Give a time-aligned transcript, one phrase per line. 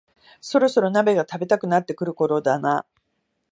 [0.41, 2.87] そろそろ鍋が食べたくなってくるころだな